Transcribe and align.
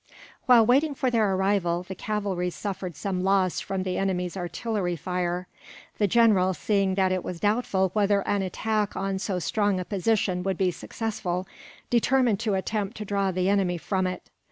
While 0.47 0.65
waiting 0.65 0.95
for 0.95 1.11
their 1.11 1.35
arrival, 1.35 1.83
the 1.83 1.93
cavalry 1.93 2.49
suffered 2.49 2.95
some 2.95 3.21
loss 3.23 3.59
from 3.59 3.83
the 3.83 3.99
enemy's 3.99 4.35
artillery 4.35 4.95
fire. 4.95 5.47
The 5.99 6.07
general, 6.07 6.55
seeing 6.55 6.95
that 6.95 7.11
it 7.11 7.23
was 7.23 7.39
doubtful 7.39 7.91
whether 7.93 8.27
an 8.27 8.41
attack 8.41 8.95
on 8.95 9.19
so 9.19 9.37
strong 9.37 9.79
a 9.79 9.85
position 9.85 10.41
would 10.41 10.57
be 10.57 10.71
successful, 10.71 11.45
determined 11.91 12.39
to 12.39 12.55
attempt 12.55 12.97
to 12.97 13.05
draw 13.05 13.29
the 13.29 13.47
enemy 13.47 13.77
from 13.77 14.07
it. 14.07 14.27